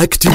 [0.00, 0.28] Actu.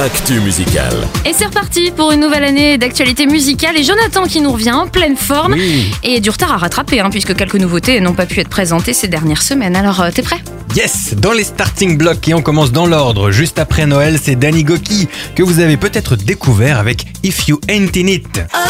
[0.00, 0.94] Actu musicale.
[1.24, 4.86] Et c'est reparti pour une nouvelle année d'actualité musicale et Jonathan qui nous revient en
[4.86, 5.90] pleine forme Oui.
[6.04, 9.08] et du retard à rattraper hein, puisque quelques nouveautés n'ont pas pu être présentées ces
[9.08, 9.74] dernières semaines.
[9.74, 10.36] Alors euh, t'es prêt?
[10.76, 13.32] Yes, dans les starting blocks et on commence dans l'ordre.
[13.32, 17.96] Juste après Noël, c'est Danny Goki que vous avez peut-être découvert avec If You Ain't
[17.96, 18.28] In It.
[18.54, 18.65] I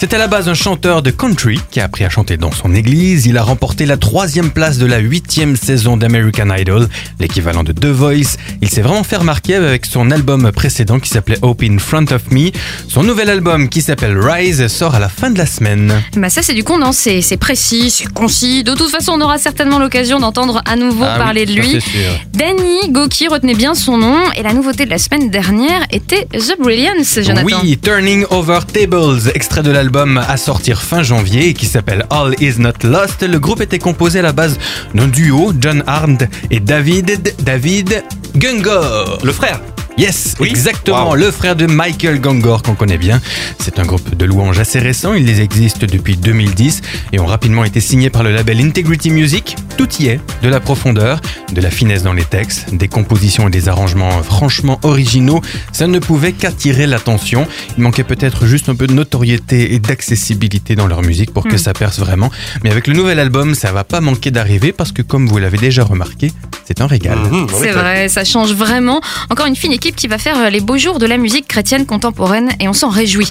[0.00, 2.72] C'est à la base un chanteur de country qui a appris à chanter dans son
[2.72, 3.26] église.
[3.26, 7.86] Il a remporté la troisième place de la huitième saison d'American Idol, l'équivalent de The
[7.86, 8.36] Voice.
[8.62, 12.30] Il s'est vraiment fait remarquer avec son album précédent qui s'appelait Hope in Front of
[12.30, 12.52] Me.
[12.86, 15.92] Son nouvel album qui s'appelle Rise sort à la fin de la semaine.
[16.16, 18.62] Bah ça c'est du condensé, c'est précis, c'est concis.
[18.62, 21.76] De toute façon on aura certainement l'occasion d'entendre à nouveau Ah oui, parler de lui.
[22.34, 26.56] Danny Goki, retenez bien son nom et la nouveauté de la semaine dernière était The
[26.60, 27.58] Brilliance, Jonathan.
[27.64, 32.34] Oui, Turning Over Tables, extrait de l'album à sortir fin janvier et qui s'appelle All
[32.40, 33.22] Is Not Lost.
[33.22, 34.58] Le groupe était composé à la base
[34.94, 38.04] d'un duo, John Arndt et David David
[38.36, 39.18] Gungor.
[39.24, 39.60] Le frère
[39.96, 40.48] Yes, Oui.
[40.50, 41.16] exactement, Wow.
[41.16, 43.20] le frère de Michael Gangor qu'on connaît bien.
[43.58, 47.64] C'est un groupe de louanges assez récent, il les existe depuis 2010 et ont rapidement
[47.64, 49.56] été signés par le label Integrity Music.
[49.78, 51.20] Tout y est, de la profondeur,
[51.52, 55.40] de la finesse dans les textes, des compositions et des arrangements franchement originaux.
[55.72, 57.46] Ça ne pouvait qu'attirer l'attention.
[57.76, 61.54] Il manquait peut-être juste un peu de notoriété et d'accessibilité dans leur musique pour que
[61.54, 61.58] Mm.
[61.58, 62.30] ça perce vraiment.
[62.64, 65.58] Mais avec le nouvel album, ça va pas manquer d'arriver parce que comme vous l'avez
[65.58, 66.32] déjà remarqué,
[66.68, 67.16] c'est un régal.
[67.32, 69.00] Oui, C'est vrai, ça change vraiment.
[69.30, 71.86] Encore une fine équipe qui va faire euh, les beaux jours de la musique chrétienne
[71.86, 73.28] contemporaine et on s'en réjouit.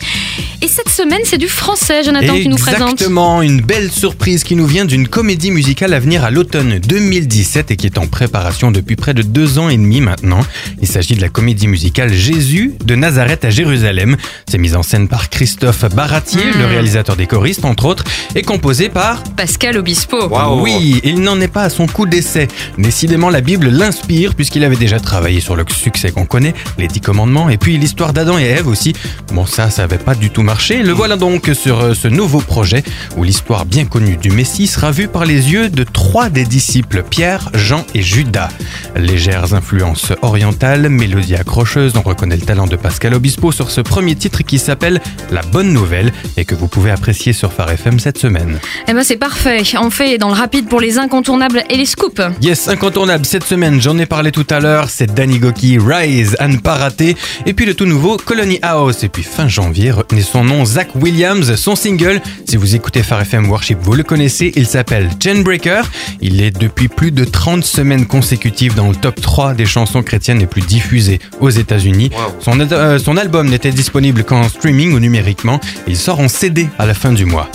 [0.63, 2.93] Et cette semaine, c'est du français, Jonathan, qui nous présente.
[2.93, 7.69] Exactement, une belle surprise qui nous vient d'une comédie musicale à venir à l'automne 2017
[7.69, 10.39] et qui est en préparation depuis près de deux ans et demi maintenant.
[10.81, 14.17] Il s'agit de la comédie musicale Jésus de Nazareth à Jérusalem.
[14.49, 16.59] C'est mise en scène par Christophe Baratier, Mm.
[16.59, 20.27] le réalisateur des choristes entre autres, et composé par Pascal Obispo.
[20.27, 20.63] Waouh.
[20.63, 22.47] oui, il n'en est pas à son coup d'essai.
[22.79, 27.01] Décidément, la Bible l'inspire puisqu'il avait déjà travaillé sur le succès qu'on connaît, les dix
[27.01, 28.93] commandements, et puis l'histoire d'Adam et Ève aussi.
[29.33, 30.83] Bon, ça, ça avait pas du tout marché.
[30.83, 32.83] Le voilà donc sur euh, ce nouveau projet
[33.15, 37.03] où l'histoire bien connue du Messie sera vue par les yeux de trois des disciples,
[37.09, 38.49] Pierre, Jean et Judas.
[38.95, 44.15] Légères influences orientales, mélodie accrocheuse, on reconnaît le talent de Pascal Obispo sur ce premier
[44.15, 45.01] titre qui s'appelle
[45.31, 48.59] La Bonne Nouvelle et que vous pouvez apprécier sur Phare FM cette semaine.
[48.87, 49.63] Eh ben c'est parfait.
[49.79, 52.21] On fait dans le rapide pour les incontournables et les scoops.
[52.41, 56.47] Yes, incontournable cette semaine, j'en ai parlé tout à l'heure, c'est Danny Goki, Rise, à
[56.47, 60.21] ne pas rater, et puis le tout nouveau Colony House, et puis fin janvier, retenez
[60.21, 64.51] son nom, Zach Williams, son single, si vous écoutez Phare FM Worship, vous le connaissez,
[64.55, 65.89] il s'appelle Chainbreaker,
[66.21, 70.39] il est depuis plus de 30 semaines consécutives dans le top 3 des chansons chrétiennes
[70.39, 72.11] les plus diffusées aux États-Unis.
[72.13, 72.35] Wow.
[72.39, 76.85] Son, euh, son album n'était disponible qu'en streaming ou numériquement, il sort en CD à
[76.85, 77.49] la fin du mois.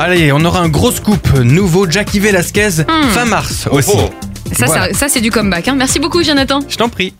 [0.00, 3.08] Allez, on aura un gros scoop, nouveau Jackie Velasquez, Hmm.
[3.12, 3.90] fin mars aussi.
[3.94, 4.10] Oh.
[4.56, 4.86] Ça, Voilà.
[4.92, 5.68] ça, ça, c'est du comeback.
[5.68, 5.74] hein.
[5.76, 6.60] Merci beaucoup, Jonathan.
[6.68, 7.14] Je t'en prie.